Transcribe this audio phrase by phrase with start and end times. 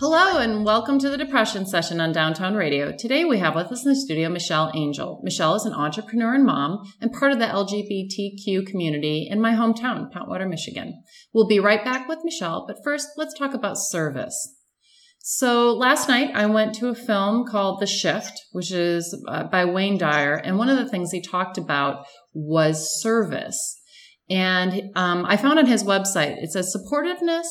[0.00, 2.92] Hello, and welcome to the Depression Session on Downtown Radio.
[2.96, 5.18] Today we have with us in the studio Michelle Angel.
[5.24, 10.08] Michelle is an entrepreneur and mom and part of the LGBTQ community in my hometown,
[10.12, 11.02] Pentwater, Michigan.
[11.32, 14.54] We'll be right back with Michelle, but first let's talk about service.
[15.18, 19.64] So last night I went to a film called The Shift, which is uh, by
[19.64, 23.80] Wayne Dyer, and one of the things he talked about was service.
[24.30, 27.48] And um, I found on his website it says supportiveness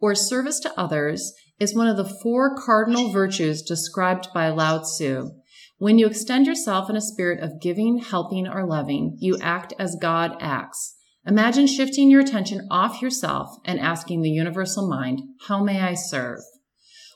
[0.00, 5.30] or service to others is one of the four cardinal virtues described by Lao Tzu.
[5.78, 9.96] When you extend yourself in a spirit of giving, helping, or loving, you act as
[10.00, 10.96] God acts.
[11.26, 16.40] Imagine shifting your attention off yourself and asking the universal mind, How may I serve?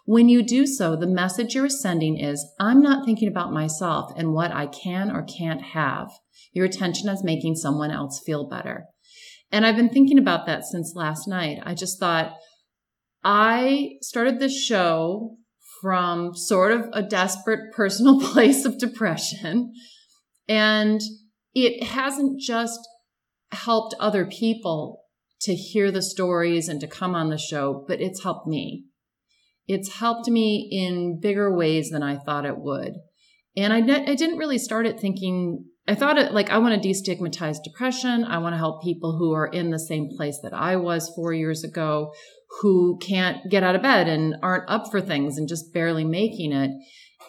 [0.05, 4.33] When you do so, the message you're sending is, I'm not thinking about myself and
[4.33, 6.08] what I can or can't have.
[6.53, 8.86] Your attention is making someone else feel better.
[9.50, 11.58] And I've been thinking about that since last night.
[11.64, 12.34] I just thought,
[13.25, 15.37] I started this show
[15.81, 19.73] from sort of a desperate personal place of depression.
[20.48, 21.01] And
[21.55, 22.81] it hasn't just
[23.50, 25.03] helped other people
[25.43, 28.84] to hear the stories and to come on the show, but it's helped me.
[29.67, 32.95] It's helped me in bigger ways than I thought it would.
[33.56, 36.89] And I, I didn't really start it thinking, I thought it like, I want to
[36.89, 38.25] destigmatize depression.
[38.25, 41.33] I want to help people who are in the same place that I was four
[41.33, 42.12] years ago,
[42.61, 46.53] who can't get out of bed and aren't up for things and just barely making
[46.53, 46.70] it.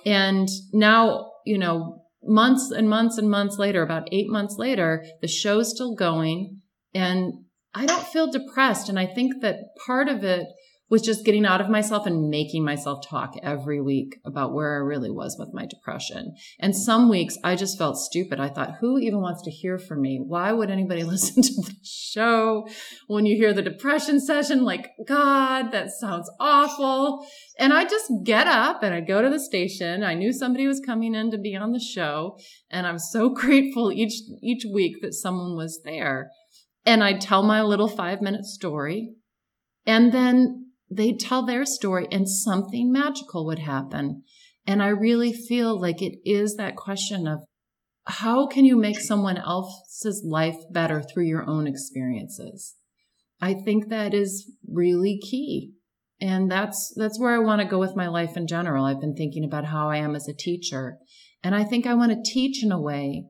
[0.05, 5.27] And now, you know, months and months and months later, about eight months later, the
[5.27, 6.61] show's still going
[6.93, 7.33] and
[7.73, 8.89] I don't feel depressed.
[8.89, 10.45] And I think that part of it
[10.93, 14.77] was just getting out of myself and making myself talk every week about where I
[14.77, 16.35] really was with my depression.
[16.59, 18.39] And some weeks I just felt stupid.
[18.39, 20.21] I thought, who even wants to hear from me?
[20.23, 22.67] Why would anybody listen to the show
[23.07, 24.65] when you hear the depression session?
[24.65, 27.25] Like, God, that sounds awful.
[27.57, 30.03] And I just get up and I go to the station.
[30.03, 32.37] I knew somebody was coming in to be on the show.
[32.69, 36.29] And I'm so grateful each, each week that someone was there.
[36.85, 39.15] And I'd tell my little five minute story.
[39.87, 40.63] And then
[40.95, 44.23] they'd tell their story and something magical would happen.
[44.65, 47.41] And I really feel like it is that question of
[48.05, 52.75] how can you make someone else's life better through your own experiences?
[53.41, 55.73] I think that is really key.
[56.21, 58.85] And that's, that's where I want to go with my life in general.
[58.85, 60.97] I've been thinking about how I am as a teacher.
[61.43, 63.25] And I think I want to teach in a way.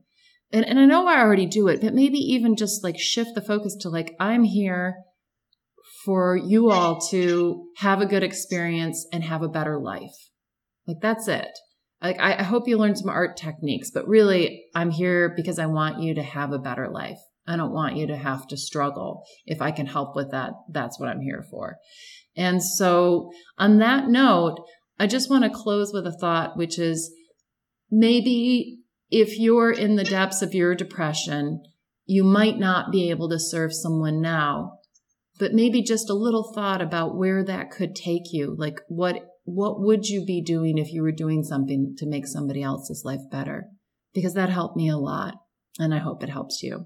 [0.52, 3.42] And, and I know I already do it, but maybe even just like shift the
[3.42, 4.98] focus to like, I'm here
[6.06, 10.16] for you all to have a good experience and have a better life.
[10.88, 11.50] Like that's it.
[12.02, 15.68] Like I, I hope you learn some art techniques, but really I'm here because I
[15.68, 17.20] want you to have a better life.
[17.48, 19.24] I don't want you to have to struggle.
[19.46, 21.78] If I can help with that, that's what I'm here for.
[22.36, 24.58] And so on that note,
[25.00, 27.12] I just want to close with a thought, which is
[27.92, 31.62] maybe if you're in the depths of your depression,
[32.06, 34.80] you might not be able to serve someone now,
[35.40, 38.56] but maybe just a little thought about where that could take you.
[38.58, 42.62] Like what, what would you be doing if you were doing something to make somebody
[42.62, 43.66] else's life better?
[44.14, 45.36] Because that helped me a lot
[45.80, 46.86] and I hope it helps you.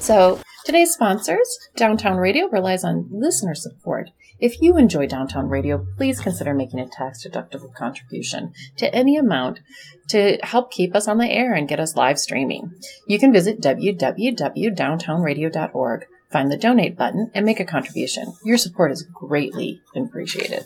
[0.00, 4.10] So, today's sponsors, Downtown Radio relies on listener support.
[4.40, 9.60] If you enjoy Downtown Radio, please consider making a tax deductible contribution to any amount
[10.08, 12.72] to help keep us on the air and get us live streaming.
[13.06, 18.34] You can visit www.downtownradio.org find the donate button, and make a contribution.
[18.44, 20.64] Your support is greatly appreciated.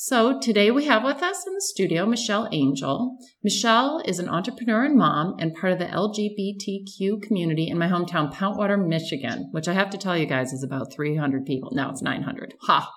[0.00, 3.16] So today we have with us in the studio Michelle Angel.
[3.42, 8.32] Michelle is an entrepreneur and mom and part of the LGBTQ community in my hometown,
[8.32, 11.70] Pentwater, Michigan, which I have to tell you guys is about 300 people.
[11.72, 12.54] Now it's 900.
[12.62, 12.92] Ha!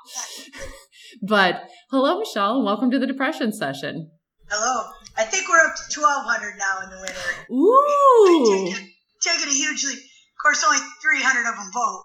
[1.23, 4.11] but hello, Michelle, welcome to the depression session.
[4.47, 4.91] Hello.
[5.17, 7.31] I think we're up to 1,200 now in the winter.
[7.51, 8.75] Ooh!
[9.21, 9.99] Taking a huge leap
[10.41, 12.03] course, only 300 of them vote.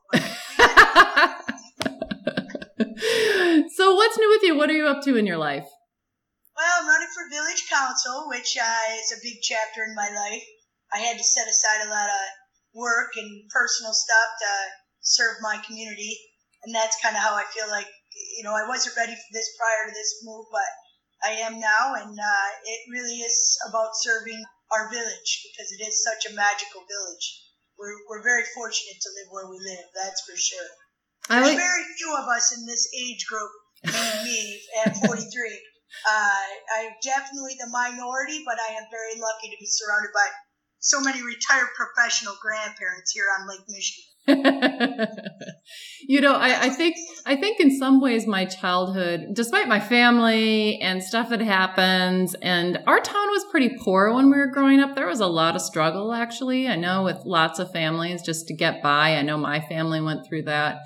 [3.77, 4.57] so, what's new with you?
[4.57, 5.67] What are you up to in your life?
[6.57, 10.45] Well, I'm running for village council, which uh, is a big chapter in my life.
[10.93, 12.25] I had to set aside a lot of
[12.75, 14.53] work and personal stuff to
[15.01, 16.17] serve my community,
[16.65, 17.89] and that's kind of how I feel like
[18.39, 20.73] you know I wasn't ready for this prior to this move, but
[21.25, 26.05] I am now, and uh, it really is about serving our village because it is
[26.05, 27.46] such a magical village.
[27.79, 30.69] We're, we're very fortunate to live where we live, that's for sure.
[31.29, 33.51] There's like- very few of us in this age group,
[34.25, 35.61] me at 43.
[36.09, 36.29] Uh,
[36.79, 40.27] I'm definitely the minority, but I am very lucky to be surrounded by
[40.79, 44.06] so many retired professional grandparents here on Lake Michigan.
[46.09, 46.97] you know, I, I, think
[47.27, 52.79] I think in some ways my childhood, despite my family and stuff that happens, and
[52.87, 54.95] our town was pretty poor when we were growing up.
[54.95, 56.69] There was a lot of struggle, actually.
[56.69, 59.17] I know with lots of families just to get by.
[59.17, 60.79] I know my family went through that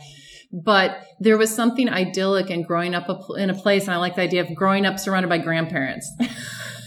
[0.53, 3.85] but there was something idyllic in growing up in a place.
[3.85, 6.11] And I like the idea of growing up surrounded by grandparents.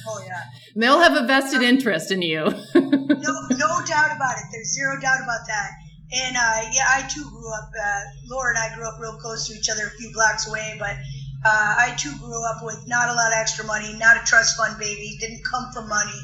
[0.06, 0.42] Oh, yeah.
[0.76, 2.44] They'll have a vested interest in you.
[2.44, 4.46] no, no doubt about it.
[4.52, 5.70] There's zero doubt about that.
[6.14, 7.72] And uh, yeah, I too grew up.
[7.74, 10.76] Uh, Laura and I grew up real close to each other, a few blocks away.
[10.78, 10.96] But
[11.46, 14.58] uh, I too grew up with not a lot of extra money, not a trust
[14.58, 16.22] fund baby, didn't come from money.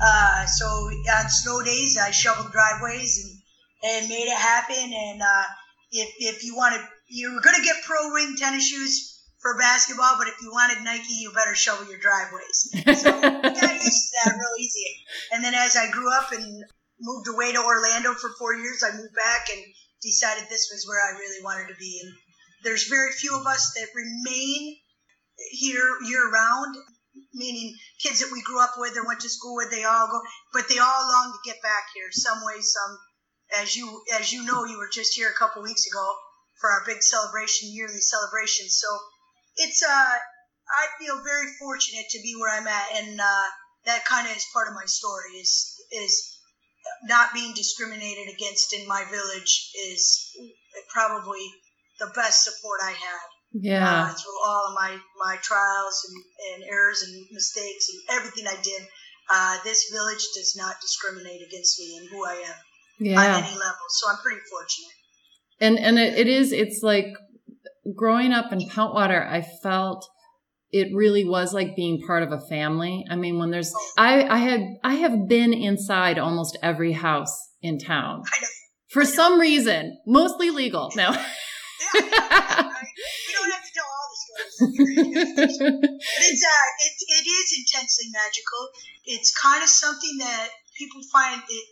[0.00, 3.38] Uh, so on snow days, I shoveled driveways and
[3.82, 4.92] and made it happen.
[4.92, 5.44] And uh,
[5.92, 10.26] if if you wanted, you were to get pro wing tennis shoes for basketball, but
[10.26, 12.74] if you wanted Nike, you better shovel your driveways.
[13.00, 14.84] So got used to that real easy.
[15.32, 16.64] And then as I grew up and
[17.00, 19.62] moved away to Orlando for four years, I moved back and
[20.02, 22.00] decided this was where I really wanted to be.
[22.02, 22.12] And
[22.64, 24.76] there's very few of us that remain
[25.50, 26.76] here year round,
[27.32, 30.20] meaning kids that we grew up with or went to school with, they all go,
[30.52, 32.98] but they all long to get back here some way, some
[33.56, 36.06] as you as you know, you were just here a couple weeks ago
[36.60, 38.68] for our big celebration, yearly celebration.
[38.68, 38.88] So
[39.56, 43.48] it's uh, I feel very fortunate to be where I'm at, and uh,
[43.86, 45.38] that kind of is part of my story.
[45.40, 46.37] Is is
[47.04, 50.36] not being discriminated against in my village is
[50.92, 51.44] probably
[51.98, 53.28] the best support I had.
[53.52, 54.02] Yeah.
[54.04, 58.60] Uh, through all of my, my trials and, and errors and mistakes and everything I
[58.62, 58.82] did,
[59.30, 62.54] uh, this village does not discriminate against me and who I am
[62.98, 63.20] yeah.
[63.20, 63.86] on any level.
[63.88, 64.92] So I'm pretty fortunate.
[65.60, 67.08] And and it, it is it's like
[67.94, 70.08] growing up in Pentwater, I felt
[70.70, 73.04] it really was like being part of a family.
[73.10, 73.72] I mean, when there's.
[73.96, 78.22] I I had I have been inside almost every house in town.
[78.88, 80.92] For some reason, mostly legal.
[80.96, 81.10] No.
[81.10, 81.20] yeah,
[81.94, 84.16] we don't have to tell all the
[84.50, 85.36] stories.
[85.36, 88.68] but it's uh, it, it is intensely magical.
[89.04, 91.64] It's kind of something that people find it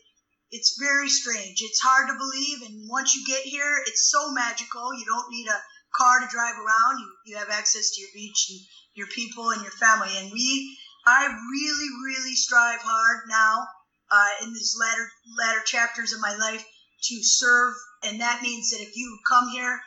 [0.53, 1.61] it's very strange.
[1.61, 4.95] It's hard to believe, and once you get here, it's so magical.
[4.95, 5.59] You don't need a
[5.97, 7.01] car to drive around.
[7.01, 8.61] You you have access to your beach and
[8.95, 10.11] your people and your family.
[10.19, 13.67] And we, I really, really strive hard now
[14.11, 15.09] uh, in these latter
[15.39, 16.65] latter chapters of my life
[17.09, 19.81] to serve, and that means that if you come here,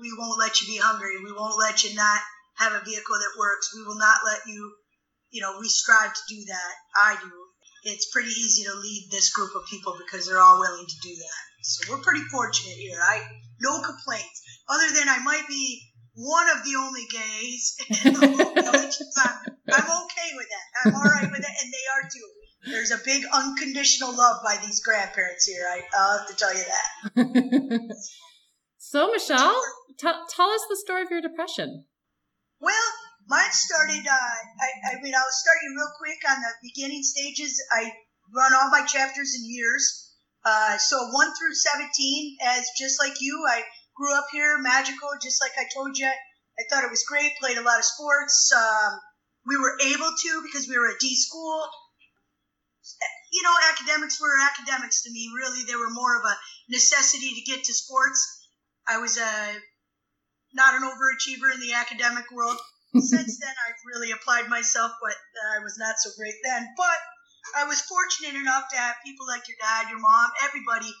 [0.00, 1.22] we won't let you be hungry.
[1.22, 2.20] We won't let you not
[2.56, 3.74] have a vehicle that works.
[3.74, 4.74] We will not let you.
[5.30, 6.72] You know, we strive to do that.
[6.96, 7.30] I do
[7.84, 11.14] it's pretty easy to lead this group of people because they're all willing to do
[11.14, 11.42] that.
[11.62, 12.98] So we're pretty fortunate here.
[13.02, 13.22] I
[13.60, 15.82] no complaints, other than I might be
[16.14, 18.96] one of the only gays in the whole village.
[19.70, 20.66] I'm okay with that.
[20.84, 22.72] I'm all right with it, and they are too.
[22.72, 25.64] There's a big unconditional love by these grandparents here.
[25.70, 27.96] I, will have to tell you that.
[28.78, 29.60] so, Michelle,
[29.98, 31.84] t- tell us the story of your depression.
[32.60, 32.92] Well,
[33.28, 37.60] Mine started, uh, I, I mean, I'll start you real quick on the beginning stages.
[37.70, 37.92] I
[38.34, 40.16] run all my chapters in years.
[40.46, 43.62] Uh, so 1 through 17, as just like you, I
[43.98, 46.06] grew up here, magical, just like I told you.
[46.06, 48.50] I thought it was great, played a lot of sports.
[48.54, 48.98] Um,
[49.46, 51.66] we were able to because we were a D school.
[53.32, 55.30] You know, academics were academics to me.
[55.34, 56.38] Really, they were more of a
[56.70, 58.22] necessity to get to sports.
[58.88, 59.32] I was a
[60.54, 62.56] not an overachiever in the academic world.
[62.96, 65.14] Since then, I've really applied myself, but
[65.54, 66.66] I was not so great then.
[66.76, 66.98] But
[67.54, 70.94] I was fortunate enough to have people like your dad, your mom, everybody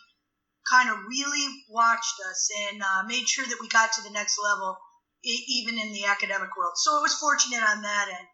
[0.70, 4.38] kind of really watched us and uh, made sure that we got to the next
[4.42, 4.76] level,
[5.24, 6.74] even in the academic world.
[6.76, 8.28] So I was fortunate on that end.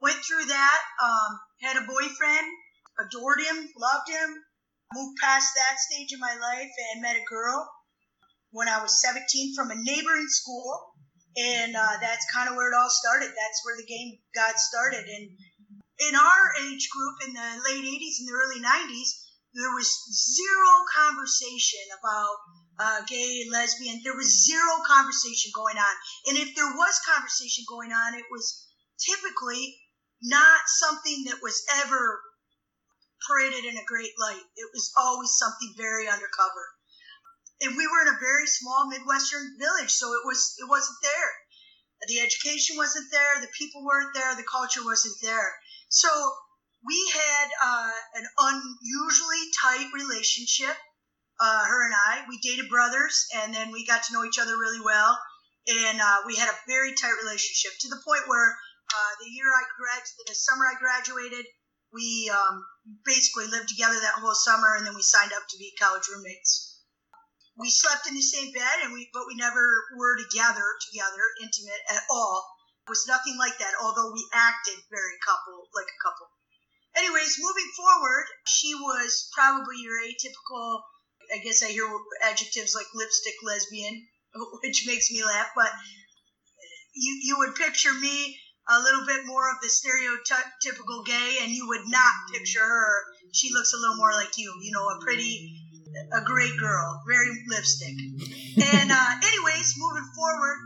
[0.00, 2.46] Went through that, um, had a boyfriend,
[2.98, 4.30] adored him, loved him,
[4.94, 7.68] moved past that stage of my life and met a girl
[8.50, 10.90] when I was 17 from a neighboring school
[11.36, 13.28] and uh, that's kind of where it all started.
[13.28, 15.04] That's where the game got started.
[15.06, 15.30] And
[16.10, 19.10] in our age group, in the late 80s and the early 90s,
[19.54, 22.36] there was zero conversation about
[22.78, 24.00] uh, gay, lesbian.
[24.04, 25.94] There was zero conversation going on.
[26.26, 28.66] And if there was conversation going on, it was
[28.98, 29.76] typically
[30.22, 32.20] not something that was ever
[33.26, 34.44] paraded in a great light.
[34.56, 36.64] It was always something very undercover
[37.60, 41.32] and we were in a very small midwestern village, so it was it wasn't there.
[42.08, 45.52] the education wasn't there, the people weren't there, the culture wasn't there.
[45.90, 46.08] So
[46.84, 50.76] we had uh, an unusually tight relationship.
[51.40, 54.56] Uh, her and I, we dated brothers, and then we got to know each other
[54.60, 55.16] really well,
[55.68, 58.56] and uh, we had a very tight relationship to the point where
[58.92, 61.46] uh, the year I graduated, the summer I graduated,
[61.92, 62.64] we um,
[63.04, 66.80] basically lived together that whole summer, and then we signed up to be college roommates.
[67.56, 69.64] We slept in the same bed, and we but we never
[69.96, 72.44] were together, together, intimate at all.
[72.86, 73.74] It was nothing like that.
[73.80, 76.28] Although we acted very couple, like a couple.
[76.96, 80.82] Anyways, moving forward, she was probably your atypical.
[81.32, 81.86] I guess I hear
[82.24, 84.08] adjectives like lipstick lesbian,
[84.62, 85.50] which makes me laugh.
[85.54, 85.70] But
[86.94, 91.68] you you would picture me a little bit more of the stereotypical gay, and you
[91.68, 92.92] would not picture her.
[93.32, 94.52] She looks a little more like you.
[94.60, 95.62] You know, a pretty,
[96.12, 97.94] a great girl, very lipstick.
[98.74, 100.56] And uh, anyways, moving forward,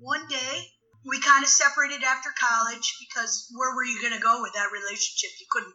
[0.00, 0.66] one day
[1.04, 4.70] we kind of separated after college because where were you going to go with that
[4.72, 5.30] relationship?
[5.40, 5.74] You couldn't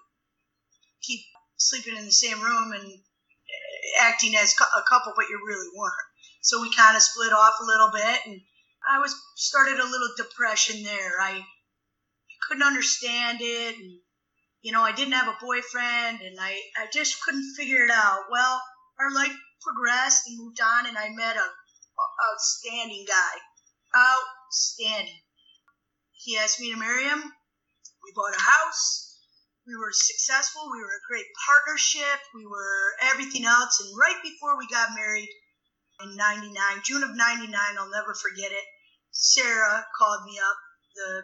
[1.01, 1.21] keep
[1.57, 6.11] sleeping in the same room and uh, acting as a couple, but you really weren't.
[6.41, 8.39] So we kind of split off a little bit, and
[8.87, 11.19] I was started a little depression there.
[11.21, 11.43] I,
[12.47, 13.99] couldn't understand it, and
[14.61, 18.25] you know I didn't have a boyfriend, and I I just couldn't figure it out.
[18.31, 18.61] Well,
[18.99, 21.47] our life progressed and moved on, and I met a
[22.31, 23.33] outstanding guy
[24.47, 25.21] outstanding.
[26.13, 27.21] He asked me to marry him.
[28.03, 29.19] We bought a house.
[29.67, 30.71] We were successful.
[30.71, 32.19] We were a great partnership.
[32.33, 33.81] We were everything else.
[33.81, 35.29] And right before we got married
[36.01, 38.63] in 99, June of 99, I'll never forget it,
[39.11, 40.57] Sarah called me up,
[40.95, 41.23] the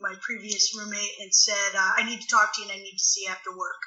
[0.00, 2.96] my previous roommate, and said, uh, I need to talk to you and I need
[2.96, 3.82] to see you after work.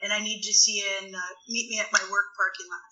[0.00, 2.91] And I need to see you and uh, meet me at my work parking lot.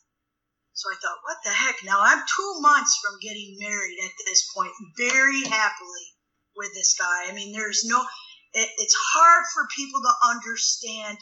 [0.80, 1.84] So I thought, what the heck?
[1.84, 6.06] Now I'm two months from getting married at this point, very happily
[6.56, 7.28] with this guy.
[7.28, 8.00] I mean, there's no,
[8.54, 11.18] it, it's hard for people to understand,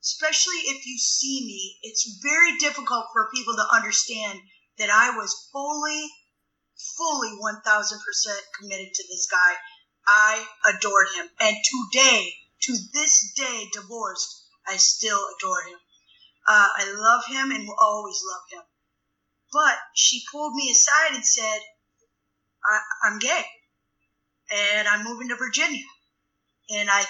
[0.00, 1.80] especially if you see me.
[1.82, 4.38] It's very difficult for people to understand
[4.78, 6.08] that I was fully,
[6.96, 7.98] fully 1000%
[8.60, 9.54] committed to this guy.
[10.06, 11.26] I adored him.
[11.40, 12.32] And today,
[12.62, 15.78] to this day, divorced, I still adore him.
[16.46, 18.62] Uh, I love him and will always love him.
[19.54, 21.60] But she pulled me aside and said,
[22.66, 23.44] I, am gay
[24.50, 25.84] and I'm moving to Virginia.
[26.70, 27.04] And I,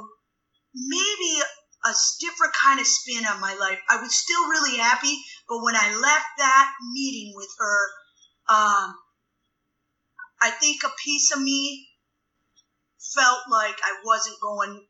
[0.74, 1.42] maybe
[1.84, 3.78] a different kind of spin on my life.
[3.90, 5.16] I was still really happy,
[5.48, 7.78] but when I left that meeting with her,
[8.48, 8.94] um,
[10.40, 11.85] I think a piece of me
[13.14, 14.86] felt like I wasn't going.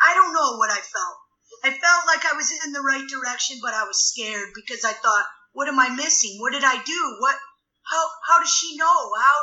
[0.00, 1.18] I don't know what I felt.
[1.64, 4.92] I felt like I was in the right direction, but I was scared because I
[4.92, 6.38] thought, what am I missing?
[6.38, 7.16] What did I do?
[7.20, 7.36] What?
[7.90, 8.04] How?
[8.28, 9.10] How does she know?
[9.16, 9.38] How?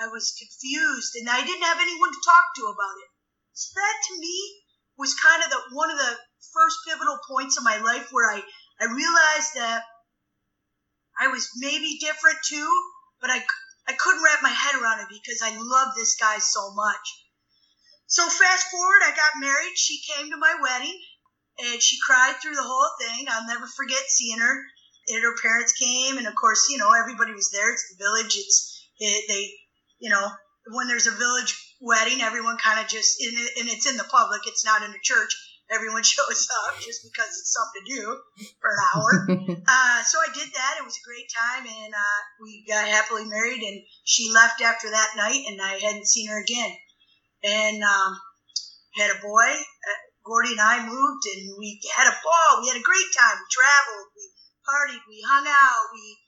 [0.00, 3.10] I was confused, and I didn't have anyone to talk to about it.
[3.52, 4.62] So that to me
[4.96, 6.16] was kind of the one of the
[6.52, 8.42] first pivotal points of my life where I
[8.80, 9.84] I realized that
[11.20, 12.70] I was maybe different too,
[13.20, 13.44] but I
[13.90, 17.06] I couldn't wrap my head around it because I love this guy so much.
[18.06, 19.74] So fast forward, I got married.
[19.74, 20.94] She came to my wedding
[21.58, 23.26] and she cried through the whole thing.
[23.28, 24.62] I'll never forget seeing her.
[25.08, 27.72] And her parents came, and of course, you know, everybody was there.
[27.72, 28.36] It's the village.
[28.36, 29.50] It's it, they,
[29.98, 30.28] you know,
[30.68, 34.42] when there's a village wedding, everyone kind of just and it's in the public.
[34.46, 35.34] It's not in a church
[35.72, 38.04] everyone shows up just because it's something to do
[38.60, 39.10] for an hour.
[39.68, 40.78] uh, so I did that.
[40.78, 43.62] It was a great time, and uh, we got happily married.
[43.62, 46.72] And she left after that night, and I hadn't seen her again.
[47.42, 48.20] And um,
[48.96, 49.48] had a boy.
[49.48, 52.60] Uh, Gordy and I moved, and we had a ball.
[52.60, 53.40] We had a great time.
[53.40, 54.24] We traveled, we
[54.68, 56.18] partied, we hung out, we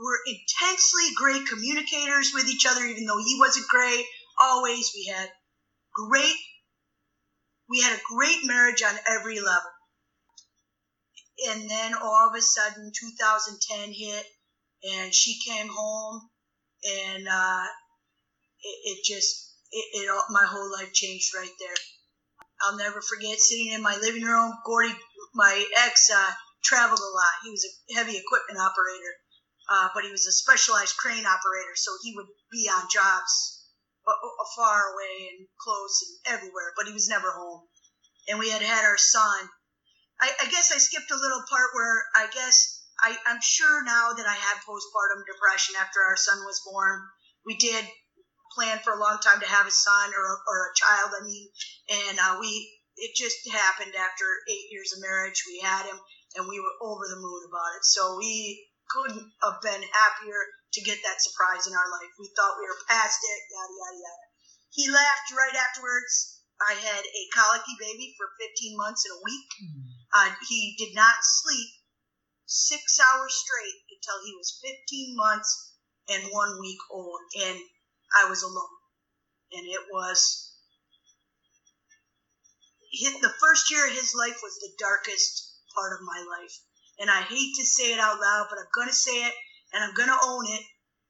[0.00, 4.04] were intensely great communicators with each other, even though he wasn't great.
[4.40, 5.30] Always, we had
[5.94, 6.34] great,
[7.70, 9.70] we had a great marriage on every level.
[11.48, 14.26] And then all of a sudden, 2010 hit,
[14.92, 16.28] and she came home,
[16.84, 17.64] and uh,
[18.62, 21.76] it, it just, it, it, my whole life changed right there.
[22.62, 24.52] I'll never forget sitting in my living room.
[24.66, 24.92] Gordy,
[25.34, 27.44] my ex, uh, traveled a lot.
[27.44, 29.14] He was a heavy equipment operator,
[29.70, 33.59] uh, but he was a specialized crane operator, so he would be on jobs
[34.56, 37.68] far away and close and everywhere, but he was never home.
[38.28, 39.48] And we had had our son.
[40.20, 44.12] I, I guess I skipped a little part where I guess I, I'm sure now
[44.12, 47.00] that I had postpartum depression after our son was born.
[47.46, 47.84] We did
[48.54, 51.24] plan for a long time to have a son or a, or a child, I
[51.24, 51.48] mean,
[51.88, 55.42] and uh, we it just happened after eight years of marriage.
[55.48, 55.98] We had him,
[56.36, 57.84] and we were over the moon about it.
[57.84, 60.36] So we couldn't have been happier
[60.72, 62.12] to get that surprise in our life.
[62.18, 64.26] We thought we were past it, yada yada yada.
[64.70, 66.38] He left right afterwards.
[66.60, 69.48] I had a colicky baby for 15 months and a week.
[69.58, 69.80] Hmm.
[70.12, 71.70] Uh, he did not sleep
[72.46, 75.72] six hours straight until he was 15 months
[76.10, 77.58] and one week old, and
[78.14, 78.76] I was alone.
[79.52, 80.50] And it was
[83.22, 86.54] the first year of his life was the darkest part of my life.
[86.98, 89.34] And I hate to say it out loud, but I'm going to say it
[89.72, 90.64] and I'm to own it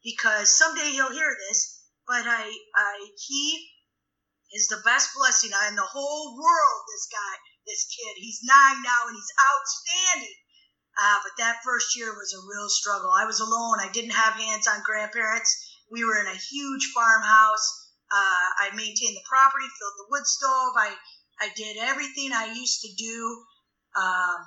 [0.04, 1.80] because someday he'll hear this.
[2.06, 3.70] But I, I, he
[4.52, 6.80] is the best blessing in the whole world.
[6.90, 7.34] This guy,
[7.66, 10.38] this kid, he's nine now and he's outstanding.
[10.98, 13.12] Uh, but that first year was a real struggle.
[13.14, 13.78] I was alone.
[13.80, 15.54] I didn't have hands on grandparents.
[15.90, 17.66] We were in a huge farmhouse.
[18.10, 20.74] Uh, I maintained the property, filled the wood stove.
[20.76, 20.92] I,
[21.40, 23.44] I did everything I used to do.
[23.94, 24.38] Um,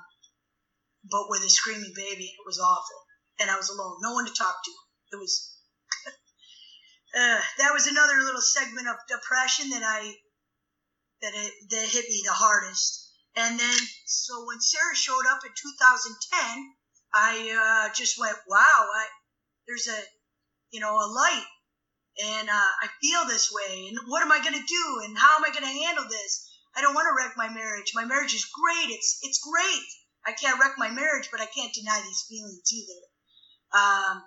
[1.09, 3.02] but with a screaming baby, it was awful.
[3.39, 4.71] And I was alone, no one to talk to.
[5.13, 5.57] It was
[7.17, 10.15] uh, that was another little segment of depression that I
[11.21, 13.09] that it that hit me the hardest.
[13.35, 16.75] And then so when Sarah showed up in 2010,
[17.13, 19.05] I uh, just went, wow, I,
[19.67, 19.99] there's a
[20.71, 21.47] you know a light,
[22.21, 23.89] and uh, I feel this way.
[23.89, 24.85] And what am I going to do?
[25.03, 26.49] And how am I going to handle this?
[26.75, 27.93] I don't want to wreck my marriage.
[27.93, 28.89] My marriage is great.
[28.89, 29.87] It's it's great.
[30.25, 33.01] I can't wreck my marriage, but I can't deny these feelings either.
[33.73, 34.23] Um,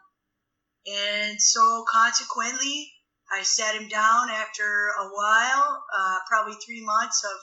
[0.87, 2.93] and so consequently,
[3.31, 7.39] I sat him down after a while, uh, probably three months of,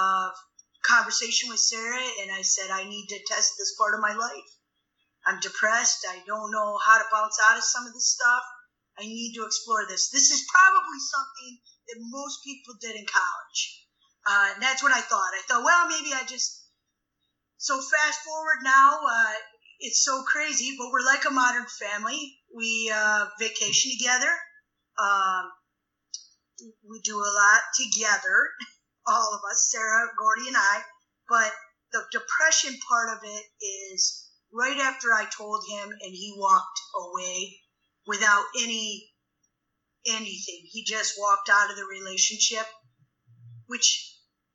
[0.00, 0.32] of
[0.84, 4.50] conversation with Sarah, and I said, I need to test this part of my life.
[5.26, 6.04] I'm depressed.
[6.08, 8.44] I don't know how to bounce out of some of this stuff.
[8.98, 10.10] I need to explore this.
[10.10, 13.60] This is probably something that most people did in college.
[14.26, 15.32] Uh, and that's what I thought.
[15.32, 16.64] I thought, well, maybe I just
[17.56, 19.32] so fast forward now, uh,
[19.84, 22.38] it's so crazy, but we're like a modern family.
[22.56, 24.32] We uh, vacation together.
[24.98, 25.50] Um,
[26.88, 28.48] we do a lot together,
[29.06, 30.80] all of us, Sarah, Gordy, and I.
[31.28, 31.52] But
[31.92, 37.60] the depression part of it is right after I told him, and he walked away
[38.06, 39.12] without any
[40.06, 40.62] anything.
[40.64, 42.66] He just walked out of the relationship,
[43.66, 44.13] which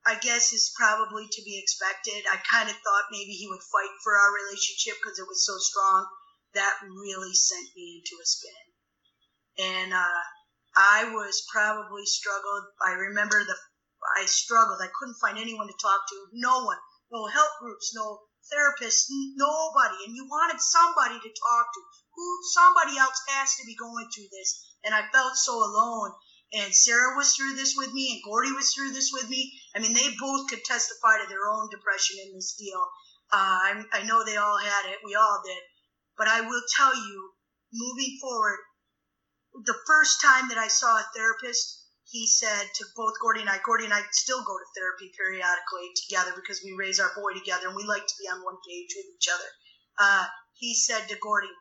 [0.09, 2.25] I guess is probably to be expected.
[2.25, 5.53] I kind of thought maybe he would fight for our relationship because it was so
[5.61, 6.09] strong.
[6.57, 8.65] That really sent me into a spin.
[9.61, 10.21] And uh,
[10.75, 12.73] I was probably struggled.
[12.81, 13.53] I remember the
[14.17, 14.81] I struggled.
[14.81, 16.27] I couldn't find anyone to talk to.
[16.33, 16.81] No one.
[17.11, 17.93] No help groups.
[17.93, 19.13] No therapists.
[19.37, 20.09] Nobody.
[20.09, 21.81] And you wanted somebody to talk to.
[22.15, 22.25] Who?
[22.49, 24.73] Somebody else has to be going through this.
[24.83, 26.13] And I felt so alone
[26.53, 29.61] and Sarah was through this with me, and Gordy was through this with me.
[29.75, 32.81] I mean, they both could testify to their own depression in this deal.
[33.31, 34.99] Uh, I, I know they all had it.
[35.03, 35.61] We all did.
[36.17, 37.31] But I will tell you,
[37.71, 38.57] moving forward,
[39.65, 43.59] the first time that I saw a therapist, he said to both Gordy and I,
[43.63, 47.67] Gordy and I still go to therapy periodically together because we raise our boy together
[47.67, 49.49] and we like to be on one page with each other.
[49.99, 51.53] Uh, he said to Gordy,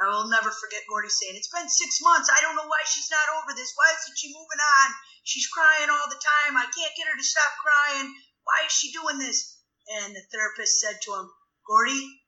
[0.00, 2.30] I will never forget Gordy saying, It's been six months.
[2.30, 3.72] I don't know why she's not over this.
[3.74, 4.88] Why isn't she moving on?
[5.24, 6.56] She's crying all the time.
[6.56, 8.14] I can't get her to stop crying.
[8.44, 9.58] Why is she doing this?
[9.88, 11.30] And the therapist said to him,
[11.66, 12.22] Gordy,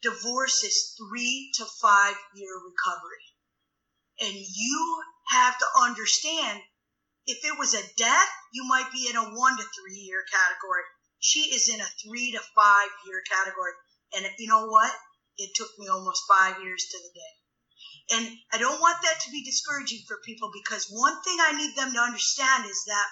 [0.00, 3.24] divorce is three to five year recovery.
[4.20, 6.60] And you have to understand
[7.26, 10.82] if it was a death, you might be in a one to three year category.
[11.20, 13.72] She is in a three to five year category.
[14.16, 14.92] And you know what?
[15.38, 17.34] It took me almost five years to the day.
[18.10, 21.76] And I don't want that to be discouraging for people because one thing I need
[21.76, 23.08] them to understand is that,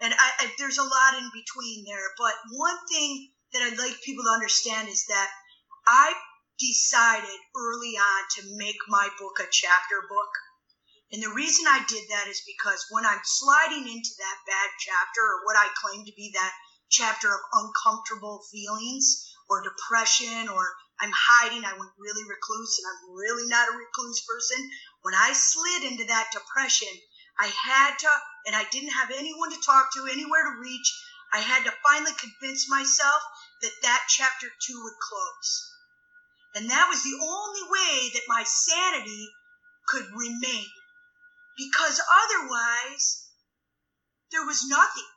[0.00, 4.02] and I, I, there's a lot in between there, but one thing that I'd like
[4.02, 5.30] people to understand is that
[5.86, 6.14] I
[6.58, 10.30] decided early on to make my book a chapter book.
[11.12, 15.20] And the reason I did that is because when I'm sliding into that bad chapter,
[15.22, 16.52] or what I claim to be that
[16.90, 23.14] chapter of uncomfortable feelings or depression, or I'm hiding, I went really recluse, and I'm
[23.14, 24.70] really not a recluse person.
[25.02, 26.88] When I slid into that depression,
[27.38, 28.10] I had to,
[28.46, 30.88] and I didn't have anyone to talk to, anywhere to reach.
[31.32, 33.22] I had to finally convince myself
[33.62, 35.72] that that chapter two would close.
[36.54, 39.28] And that was the only way that my sanity
[39.88, 40.70] could remain.
[41.58, 43.30] Because otherwise,
[44.30, 45.10] there was nothing.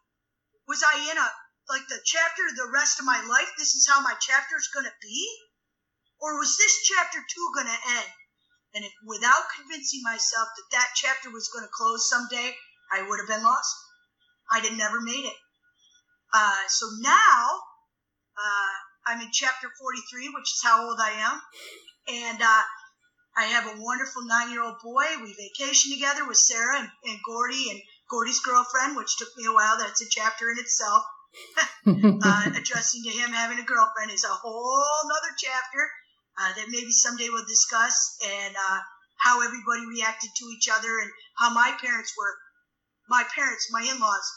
[0.68, 1.32] Was I in a,
[1.70, 3.52] like the chapter the rest of my life?
[3.58, 5.47] This is how my chapter is going to be?
[6.19, 8.12] Or was this chapter two going to end?
[8.75, 12.56] And if without convincing myself that that chapter was going to close someday,
[12.91, 13.75] I would have been lost.
[14.51, 15.38] I'd have never made it.
[16.34, 17.62] Uh, so now,
[18.38, 18.73] uh,
[19.08, 21.41] I'm in chapter 43, which is how old I am.
[22.08, 22.63] And uh,
[23.38, 25.06] I have a wonderful nine year old boy.
[25.21, 29.53] We vacation together with Sarah and, and Gordy and Gordy's girlfriend, which took me a
[29.53, 29.77] while.
[29.77, 31.03] That's a chapter in itself.
[31.86, 35.89] uh, adjusting to him having a girlfriend is a whole other chapter
[36.39, 38.80] uh, that maybe someday we'll discuss, and uh,
[39.19, 42.38] how everybody reacted to each other, and how my parents were.
[43.10, 44.32] My parents, my in laws,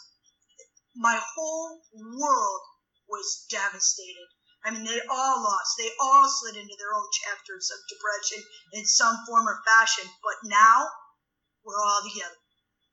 [0.97, 2.61] my whole world
[3.09, 4.29] was devastated.
[4.65, 5.77] I mean, they all lost.
[5.79, 10.05] They all slid into their own chapters of depression in some form or fashion.
[10.23, 10.89] But now,
[11.65, 12.37] we're all together.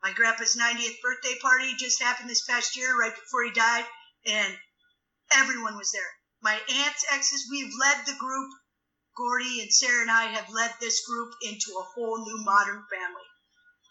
[0.03, 3.85] My grandpa's 90th birthday party just happened this past year, right before he died,
[4.25, 4.57] and
[5.33, 6.13] everyone was there.
[6.41, 8.51] My aunt's exes, we've led the group.
[9.17, 13.27] Gordy and Sarah and I have led this group into a whole new modern family.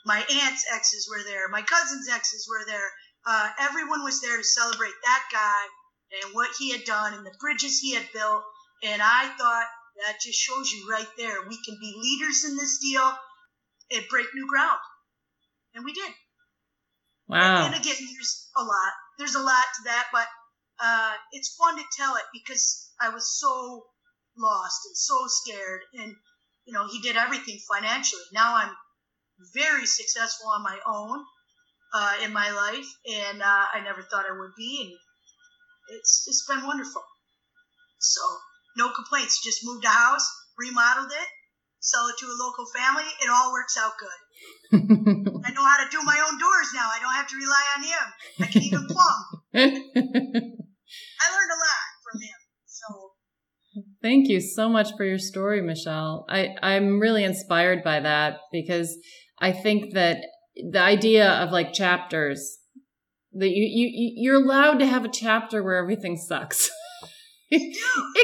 [0.06, 1.48] My aunt's exes were there.
[1.48, 2.92] My cousin's exes were there.
[3.26, 7.34] Uh, everyone was there to celebrate that guy and what he had done and the
[7.40, 8.44] bridges he had built.
[8.84, 9.66] And I thought
[10.06, 11.42] that just shows you right there.
[11.48, 13.12] We can be leaders in this deal
[13.90, 14.78] and break new ground.
[15.74, 16.12] And we did.
[17.28, 17.66] Wow.
[17.66, 18.92] And, and again, there's a lot.
[19.18, 20.26] There's a lot to that, but
[20.78, 23.86] uh, it's fun to tell it because I was so
[24.38, 25.80] lost and so scared.
[25.94, 26.14] And,
[26.64, 28.22] you know, he did everything financially.
[28.32, 28.74] Now I'm
[29.54, 31.24] very successful on my own
[31.94, 34.80] uh, in my life, and uh, I never thought I would be.
[34.84, 34.92] And
[35.96, 37.02] it's it's been wonderful.
[38.00, 38.20] So
[38.76, 39.42] no complaints.
[39.42, 41.28] Just moved a house, remodeled it,
[41.80, 43.08] sell it to a local family.
[43.22, 44.20] It all works out good.
[45.46, 46.88] I know how to do my own doors now.
[46.90, 48.06] I don't have to rely on him.
[48.40, 49.24] I can even plumb.
[49.54, 51.85] I learned a lot from him.
[51.85, 51.85] So
[54.02, 56.26] Thank you so much for your story, Michelle.
[56.28, 58.96] I, I'm really inspired by that because
[59.38, 60.18] I think that
[60.56, 62.58] the idea of like chapters
[63.32, 66.70] that you, you you're allowed to have a chapter where everything sucks.
[67.50, 67.60] it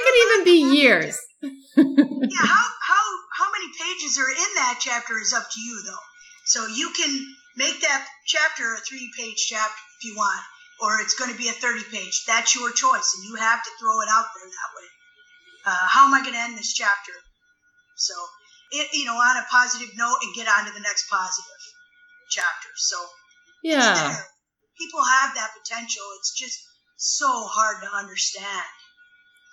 [0.05, 1.19] could even be years.
[1.43, 3.05] yeah, how how
[3.37, 6.05] how many pages are in that chapter is up to you though.
[6.47, 7.21] So you can
[7.57, 10.43] make that chapter a three page chapter if you want,
[10.81, 12.25] or it's going to be a thirty page.
[12.27, 14.89] That's your choice, and you have to throw it out there that way.
[15.65, 17.13] Uh, how am I going to end this chapter?
[17.97, 18.15] So,
[18.73, 21.63] it, you know, on a positive note, and get on to the next positive
[22.31, 22.69] chapter.
[22.77, 22.97] So,
[23.63, 24.17] yeah
[24.83, 26.03] people have that potential.
[26.19, 26.59] It's just
[26.97, 28.67] so hard to understand.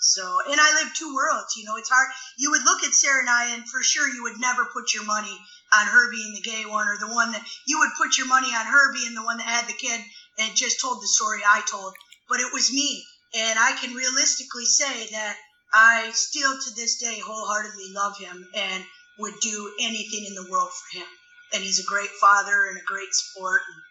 [0.01, 1.55] So, and I live two worlds.
[1.57, 2.07] You know, it's hard.
[2.37, 5.03] You would look at Sarah and I, and for sure you would never put your
[5.03, 5.35] money
[5.75, 8.47] on her being the gay one or the one that you would put your money
[8.47, 9.99] on her being the one that had the kid
[10.39, 11.93] and just told the story I told.
[12.29, 13.03] But it was me.
[13.35, 15.37] And I can realistically say that
[15.73, 18.83] I still to this day wholeheartedly love him and
[19.19, 21.07] would do anything in the world for him.
[21.53, 23.61] And he's a great father and a great sport.
[23.67, 23.81] And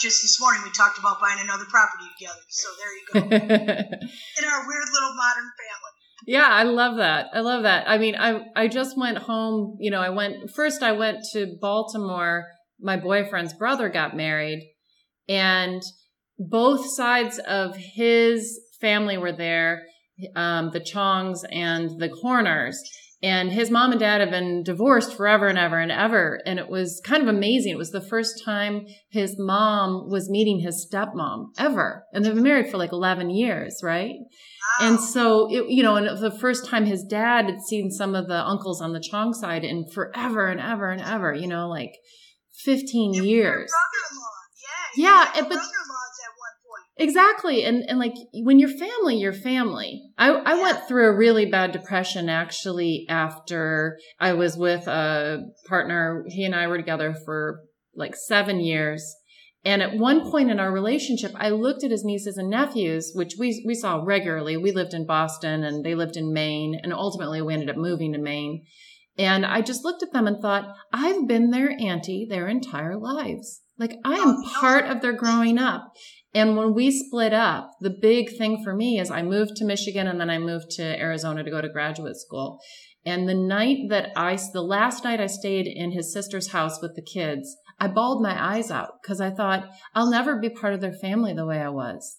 [0.00, 2.40] just this morning we talked about buying another property together.
[2.48, 3.36] So there you go.
[4.38, 5.92] In our weird little modern family.
[6.26, 7.26] Yeah, I love that.
[7.32, 7.88] I love that.
[7.88, 11.56] I mean, I I just went home, you know, I went first I went to
[11.60, 12.46] Baltimore.
[12.80, 14.70] My boyfriend's brother got married
[15.28, 15.82] and
[16.38, 19.84] both sides of his family were there,
[20.34, 22.80] um, the Chongs and the Corners.
[23.22, 26.40] and his mom and dad have been divorced forever and ever and ever.
[26.44, 27.72] And it was kind of amazing.
[27.72, 32.04] It was the first time his mom was meeting his stepmom ever.
[32.12, 34.16] And they've been married for like 11 years, right?
[34.80, 34.88] Wow.
[34.88, 38.28] And so, it, you know, and the first time his dad had seen some of
[38.28, 41.92] the uncles on the Chong side in forever and ever and ever, you know, like
[42.64, 43.72] 15 years.
[44.96, 45.58] Yeah, yeah, but
[46.98, 47.62] Exactly.
[47.64, 50.02] And and like when you're family, you're family.
[50.16, 50.62] I, I yeah.
[50.62, 56.24] went through a really bad depression actually after I was with a partner.
[56.28, 57.60] He and I were together for
[57.94, 59.14] like seven years.
[59.64, 63.32] And at one point in our relationship, I looked at his nieces and nephews, which
[63.36, 64.56] we, we saw regularly.
[64.56, 66.78] We lived in Boston and they lived in Maine.
[66.80, 68.64] And ultimately we ended up moving to Maine.
[69.18, 73.62] And I just looked at them and thought, I've been their auntie their entire lives.
[73.76, 75.92] Like I am part of their growing up.
[76.36, 80.06] And when we split up, the big thing for me is I moved to Michigan
[80.06, 82.60] and then I moved to Arizona to go to graduate school.
[83.06, 86.94] And the night that I, the last night I stayed in his sister's house with
[86.94, 90.82] the kids, I bawled my eyes out because I thought I'll never be part of
[90.82, 92.18] their family the way I was.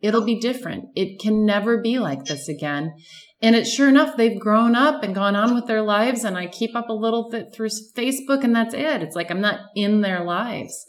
[0.00, 0.90] It'll be different.
[0.94, 2.94] It can never be like this again.
[3.42, 6.22] And it's sure enough, they've grown up and gone on with their lives.
[6.22, 9.02] And I keep up a little bit through Facebook and that's it.
[9.02, 10.86] It's like I'm not in their lives.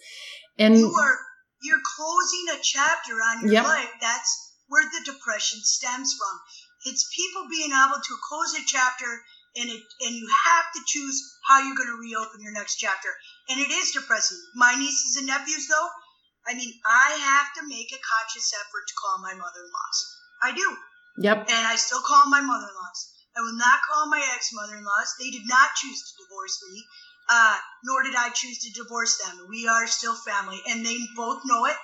[0.60, 1.18] And you are,
[1.62, 3.66] you're closing a chapter on your yep.
[3.66, 3.92] life.
[4.02, 4.32] That's
[4.68, 6.36] where the depression stems from.
[6.86, 9.10] It's people being able to close a chapter
[9.58, 11.18] and it and you have to choose
[11.48, 13.10] how you're going to reopen your next chapter.
[13.50, 14.38] And it is depressing.
[14.56, 15.90] My nieces and nephews, though,
[16.48, 20.00] I mean, I have to make a conscious effort to call my mother-in-laws.
[20.44, 20.68] I do.
[21.20, 21.50] Yep.
[21.50, 23.00] And I still call my mother-in-laws.
[23.38, 25.16] I will not call my ex-mother-in-laws.
[25.20, 26.86] They did not choose to divorce me,
[27.30, 29.48] uh, nor did I choose to divorce them.
[29.50, 31.76] We are still family, and they both know it.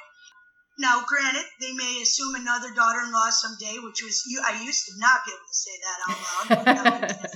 [0.80, 4.42] Now, granted, they may assume another daughter-in-law someday, which was you.
[4.44, 7.30] I used to not be able to say that out loud.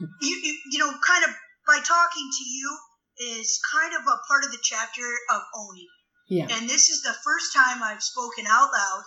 [0.22, 1.30] you, you, you know, kind of
[1.66, 2.78] by talking to you
[3.20, 5.88] is kind of a part of the chapter of owning.
[6.28, 6.46] Yeah.
[6.50, 9.02] And this is the first time I've spoken out loud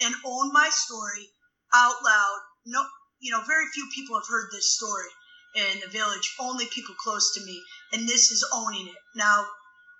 [0.00, 1.28] and owned my story
[1.74, 2.38] out loud.
[2.64, 2.84] No,
[3.20, 5.10] you know, very few people have heard this story
[5.56, 6.34] in the village.
[6.38, 9.00] Only people close to me, and this is owning it.
[9.16, 9.46] Now,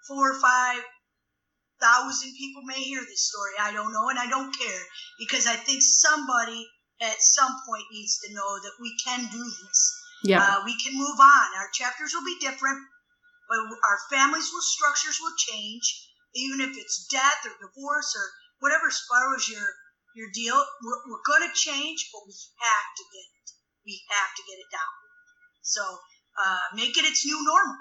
[0.07, 0.83] four or five
[1.81, 3.53] thousand people may hear this story.
[3.61, 4.83] I don't know, and I don't care
[5.19, 6.69] because I think somebody
[7.01, 9.81] at some point needs to know that we can do this.
[10.25, 10.41] Yeah.
[10.41, 11.47] Uh, we can move on.
[11.57, 12.81] Our chapters will be different,
[13.49, 15.85] but our families will structures will change.
[16.35, 18.25] Even if it's death or divorce or
[18.61, 19.65] whatever spirals your
[20.17, 23.47] your deal, we're, we're going to change, but we have to get it.
[23.85, 25.06] We have to get it down.
[25.67, 27.77] So uh, make it its new normal.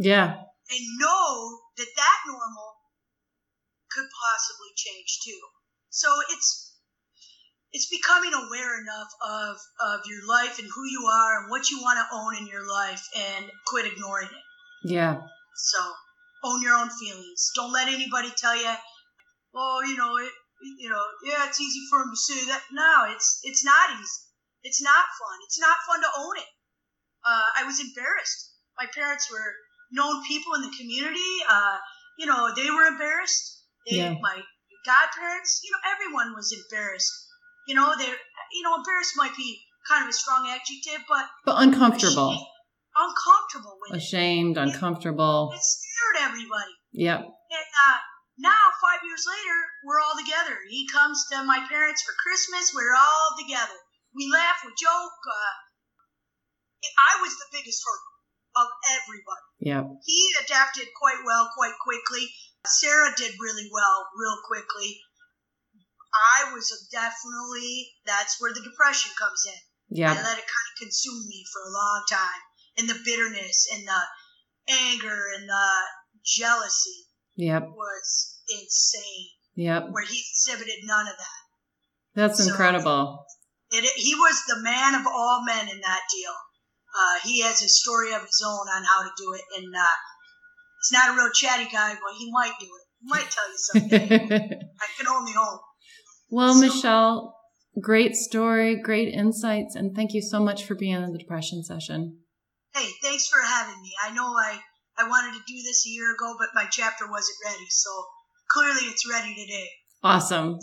[0.00, 0.40] Yeah.
[0.70, 2.74] And know that that normal
[3.92, 5.40] could possibly change too.
[5.90, 6.72] So it's
[7.72, 11.80] it's becoming aware enough of of your life and who you are and what you
[11.80, 14.44] want to own in your life and quit ignoring it.
[14.88, 15.20] Yeah.
[15.56, 15.78] So
[16.44, 17.50] own your own feelings.
[17.54, 18.72] Don't let anybody tell you,
[19.54, 20.32] oh, you know, it,
[20.78, 22.62] you know, yeah, it's easy for them to say that.
[22.72, 24.20] No, it's it's not easy.
[24.62, 25.38] It's not fun.
[25.46, 26.50] It's not fun to own it.
[27.28, 28.56] Uh, I was embarrassed.
[28.78, 29.52] My parents were
[29.92, 31.32] known people in the community.
[31.48, 31.76] Uh,
[32.18, 33.58] you know, they were embarrassed
[33.90, 34.14] yeah.
[34.20, 34.36] my
[34.84, 37.12] godparents, you know, everyone was embarrassed.
[37.66, 41.60] You know, they you know, embarrassed might be kind of a strong adjective, but but
[41.60, 42.32] uncomfortable.
[42.32, 42.48] Ashamed,
[42.96, 44.60] uncomfortable with ashamed, it.
[44.60, 45.52] uncomfortable.
[45.52, 46.74] It scared everybody.
[46.92, 47.20] Yep.
[47.20, 47.98] And uh,
[48.40, 50.56] now, five years later, we're all together.
[50.68, 52.72] He comes to my parents for Christmas.
[52.74, 53.76] We're all together.
[54.16, 55.20] We laugh, we joke.
[55.28, 55.67] Uh,
[56.96, 58.04] I was the biggest hurt
[58.64, 59.46] of everybody.
[59.60, 59.84] Yeah.
[60.04, 62.28] He adapted quite well, quite quickly.
[62.66, 65.00] Sarah did really well, real quickly.
[66.14, 69.60] I was definitely, that's where the depression comes in.
[70.00, 70.12] Yeah.
[70.12, 72.42] I let it kind of consume me for a long time.
[72.78, 74.02] And the bitterness and the
[74.68, 75.70] anger and the
[76.24, 77.68] jealousy yep.
[77.68, 79.28] was insane.
[79.56, 79.88] Yep.
[79.90, 81.42] Where he exhibited none of that.
[82.14, 83.26] That's so incredible.
[83.70, 86.34] It, it, he was the man of all men in that deal.
[86.98, 89.96] Uh, he has a story of his own on how to do it, and uh,
[90.78, 92.84] He's not a real chatty guy, but he might do it.
[93.00, 94.60] He might tell you something.
[94.80, 95.60] I can only hope.
[96.30, 97.36] Well, so, Michelle,
[97.80, 102.18] great story, great insights, and thank you so much for being in the depression session.
[102.74, 103.92] Hey, thanks for having me.
[104.04, 104.60] I know I,
[104.98, 107.90] I wanted to do this a year ago, but my chapter wasn't ready, so
[108.52, 109.68] clearly it's ready today.
[110.02, 110.58] Awesome.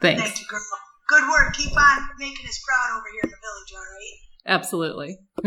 [0.00, 0.22] Thanks.
[0.22, 0.60] Thank you, girl.
[1.08, 1.54] Good work.
[1.54, 4.56] Keep on making us proud over here in the village, all right?
[4.58, 5.18] Absolutely.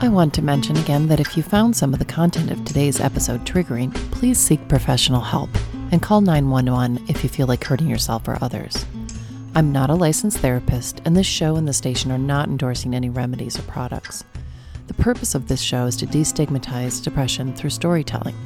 [0.00, 3.00] I want to mention again that if you found some of the content of today's
[3.00, 5.48] episode triggering, please seek professional help
[5.90, 8.84] and call 911 if you feel like hurting yourself or others.
[9.54, 13.08] I'm not a licensed therapist, and this show and the station are not endorsing any
[13.08, 14.22] remedies or products.
[14.86, 18.36] The purpose of this show is to destigmatize depression through storytelling.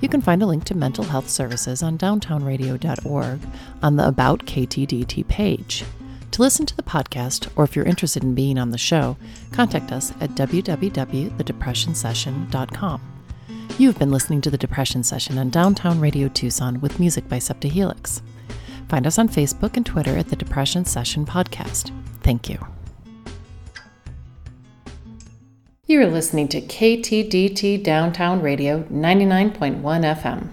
[0.00, 3.40] You can find a link to mental health services on downtownradio.org
[3.80, 5.84] on the About KTDT page.
[6.32, 9.18] To listen to the podcast, or if you're interested in being on the show,
[9.52, 13.00] contact us at www.thedepressionsession.com.
[13.78, 18.22] You've been listening to The Depression Session on Downtown Radio Tucson with music by Septahelix.
[18.88, 21.92] Find us on Facebook and Twitter at The Depression Session Podcast.
[22.22, 22.66] Thank you.
[25.86, 30.48] You are listening to KTDT Downtown Radio 99.1 FM.